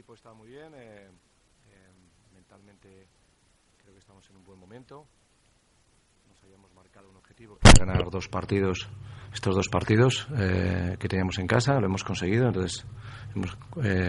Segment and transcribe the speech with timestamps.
[0.00, 1.10] equipo está muy bien, eh,
[1.68, 1.88] eh,
[2.32, 3.06] mentalmente
[3.76, 5.06] creo que estamos en un buen momento.
[6.26, 8.88] Nos habíamos marcado un objetivo, ganar dos partidos,
[9.30, 12.86] estos dos partidos eh, que teníamos en casa, lo hemos conseguido, entonces
[13.36, 13.58] hemos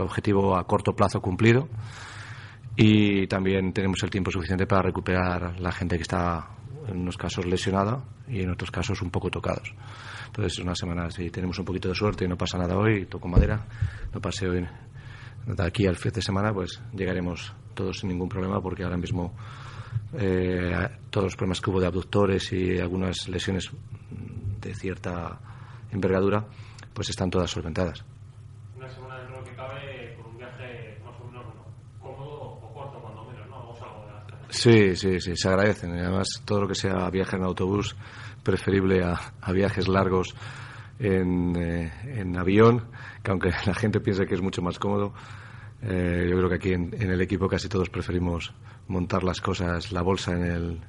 [0.00, 1.68] objetivo a corto plazo cumplido
[2.74, 6.50] y también tenemos el tiempo suficiente para recuperar la gente que está
[6.88, 9.72] en unos casos lesionada y en otros casos un poco tocados.
[10.26, 13.28] Entonces, una semana, si tenemos un poquito de suerte y no pasa nada hoy, toco
[13.28, 13.64] madera,
[14.12, 14.66] no pase hoy
[15.46, 19.32] de aquí al fin de semana, pues llegaremos todos sin ningún problema porque ahora mismo
[20.14, 23.70] eh, todos los problemas que hubo de abductores y algunas lesiones
[24.60, 25.38] de cierta
[25.92, 26.44] envergadura,
[26.92, 28.04] pues están todas solventadas.
[28.76, 31.44] Una semana dentro de lo que cabe con un viaje más o menos
[32.00, 33.58] cómodo o corto, cuando menos, ¿no?
[33.58, 35.92] Vamos a Sí, sí, sí, se agradecen.
[35.92, 37.94] además, todo lo que sea viaje en autobús,
[38.42, 40.34] preferible a, viajes largos
[40.98, 42.88] en, eh, en avión
[43.26, 45.12] que aunque la gente piense que es mucho más cómodo,
[45.88, 48.52] eh, yo creo que aquí en, el equipo casi todos preferimos
[48.88, 50.80] montar las cosas, la bolsa en el,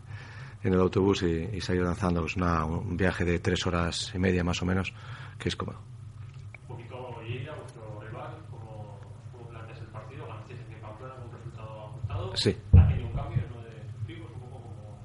[0.64, 4.60] en el autobús y, salir lanzando pues un viaje de tres horas y media más
[4.64, 4.92] o menos,
[5.38, 5.80] que es cómodo.
[6.68, 9.00] Un poquito Lleida, vuestro rival, ¿cómo,
[9.32, 10.26] cómo planteas el partido?
[10.28, 10.78] ¿Ganasteis en?
[12.34, 12.58] Sí.
[12.74, 13.62] ¿Ha tenido un cambio ¿no?
[13.62, 15.00] de vivos, un poco como...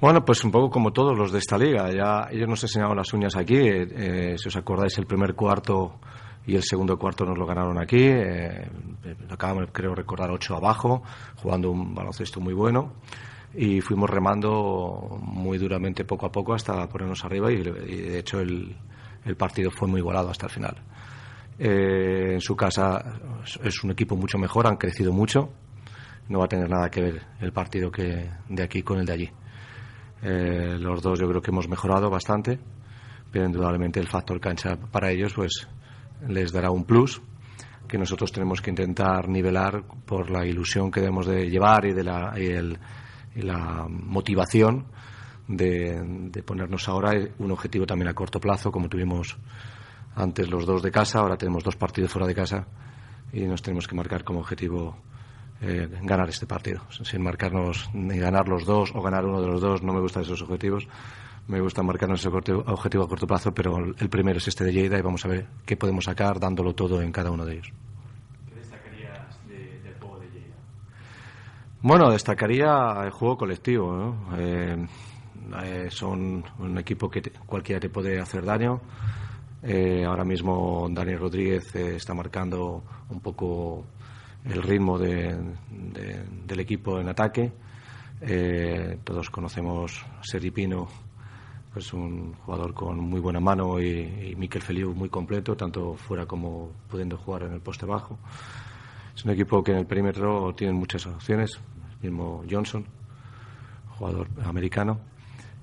[0.00, 1.90] Bueno, pues un poco como todos los de esta liga.
[1.90, 3.58] Ya ellos nos enseñaron las uñas aquí.
[3.58, 5.98] Eh, si os acordáis, el primer cuarto
[6.46, 8.02] y el segundo cuarto nos lo ganaron aquí.
[8.02, 8.68] Eh,
[9.30, 11.02] acabamos, creo recordar, ocho abajo,
[11.36, 12.94] jugando un baloncesto muy bueno.
[13.54, 18.74] Y fuimos remando muy duramente poco a poco hasta ponernos arriba y, de hecho el,
[19.26, 20.76] el, partido fue muy igualado hasta el final.
[21.58, 23.20] Eh, en su casa
[23.62, 25.50] es un equipo mucho mejor, han crecido mucho.
[26.28, 29.12] No va a tener nada que ver el partido que de aquí con el de
[29.12, 29.30] allí.
[30.22, 32.58] Eh, los dos yo creo que hemos mejorado bastante,
[33.30, 35.68] pero indudablemente el factor cancha para ellos pues
[36.28, 37.20] les dará un plus
[37.88, 42.04] que nosotros tenemos que intentar nivelar por la ilusión que debemos de llevar y de
[42.04, 44.86] la, y la motivación
[45.48, 46.00] de,
[46.30, 49.36] de, ponernos ahora un objetivo también a corto plazo, como tuvimos
[50.14, 52.66] antes los dos de casa, ahora tenemos dos partidos fuera de casa
[53.32, 54.96] y nos tenemos que marcar como objetivo
[55.64, 56.82] eh, ganar este partido.
[56.90, 60.24] Sin marcarnos ni ganar los dos o ganar uno de los dos, no me gustan
[60.24, 60.88] esos objetivos.
[61.48, 64.98] Me gusta marcarnos ese objetivo a corto plazo, pero el primero es este de Lleida
[64.98, 67.72] y vamos a ver qué podemos sacar dándolo todo en cada uno de ellos.
[68.48, 70.54] ¿Qué destacarías del juego de Lleida?
[71.82, 74.16] Bueno, destacaría el juego colectivo.
[74.36, 74.86] Eh,
[75.64, 78.80] eh, son un equipo que cualquiera te puede hacer daño.
[80.06, 83.84] ahora mismo Daniel Rodríguez está marcando un poco
[84.44, 87.52] el ritmo del equipo en ataque.
[88.20, 90.88] Eh, todos conocemos a Seripino,
[91.72, 96.26] pues un jugador con muy buena mano y, y Miquel Feliu muy completo, tanto fuera
[96.26, 98.18] como pudiendo jugar en el poste bajo.
[99.14, 101.60] Es un equipo que en el perímetro tiene muchas opciones,
[102.02, 102.84] el mismo Johnson,
[103.96, 105.00] jugador americano,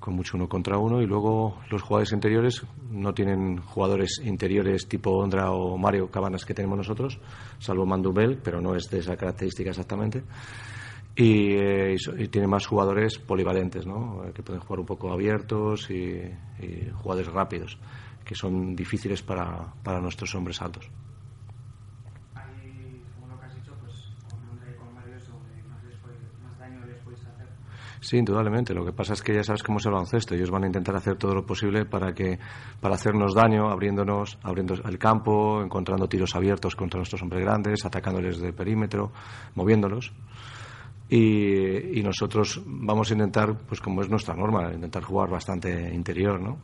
[0.00, 5.10] con mucho uno contra uno y luego los jugadores interiores no tienen jugadores interiores tipo
[5.10, 7.20] Ondra o Mario Cabanas que tenemos nosotros,
[7.58, 10.24] salvo Mandubel, pero no es de esa característica exactamente.
[11.20, 11.96] Y, eh,
[12.30, 14.22] tiene más jugadores polivalentes, ¿no?
[14.32, 16.18] que pueden jugar un poco abiertos y,
[16.58, 17.78] y jugadores rápidos,
[18.24, 20.90] que son difíciles para, para nuestros hombres altos.
[28.00, 28.72] Sí, indudablemente.
[28.72, 30.34] Lo que pasa es que ya sabes cómo es el baloncesto.
[30.34, 32.38] Ellos van a intentar hacer todo lo posible para que
[32.80, 38.40] para hacernos daño, abriéndonos, abriendo el campo, encontrando tiros abiertos contra nuestros hombres grandes, atacándoles
[38.40, 39.12] de perímetro,
[39.54, 40.12] moviéndolos.
[41.10, 46.58] Y, nosotros vamos a intentar, pues como es nuestra norma, intentar jugar bastante interior, ¿no?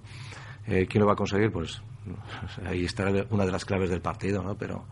[0.66, 1.50] Eh, ¿Quién lo va a conseguir?
[1.50, 1.82] Pues
[2.64, 4.56] ahí estará una de las claves del partido, ¿no?
[4.56, 4.84] Pero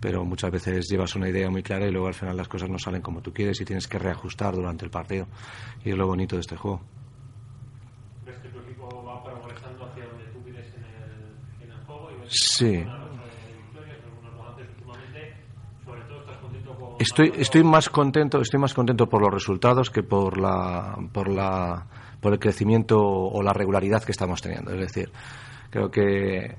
[0.00, 2.78] pero muchas veces llevas una idea muy clara y luego al final las cosas no
[2.78, 5.26] salen como tú quieres y tienes que reajustar durante el partido.
[5.84, 6.82] Y es lo bonito de este juego.
[8.26, 12.10] ¿Ves que tu equipo va progresando hacia donde tú quieres en el, en el juego?
[12.10, 12.84] Y ves sí.
[12.84, 13.06] Con
[16.98, 21.86] estoy estoy más contento estoy más contento por los resultados que por la por la
[22.20, 25.10] por el crecimiento o la regularidad que estamos teniendo es decir
[25.70, 26.56] creo que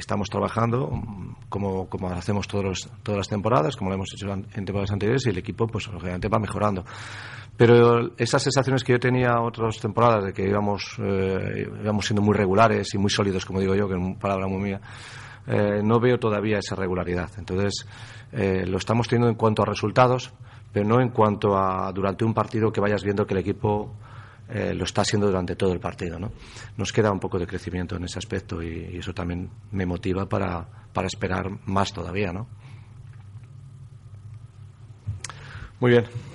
[0.00, 0.90] estamos trabajando
[1.48, 5.30] como, como hacemos todos todas las temporadas, como lo hemos hecho en temporadas anteriores, y
[5.30, 6.84] el equipo, pues obviamente va mejorando.
[7.56, 12.34] Pero esas sensaciones que yo tenía otras temporadas de que íbamos, eh, íbamos siendo muy
[12.34, 14.80] regulares y muy sólidos, como digo yo, que es una palabra muy mía,
[15.50, 17.28] eh, no veo todavía esa regularidad.
[17.36, 17.84] Entonces,
[18.30, 20.32] eh, lo estamos teniendo en cuanto a resultados,
[20.72, 23.92] pero no en cuanto a durante un partido que vayas viendo que el equipo
[24.48, 26.20] eh, lo está haciendo durante todo el partido.
[26.20, 26.30] ¿no?
[26.76, 30.64] Nos queda un poco de crecimiento en ese aspecto y, eso también me motiva para,
[30.92, 32.32] para esperar más todavía.
[32.32, 32.46] ¿no?
[35.80, 36.29] Muy bien.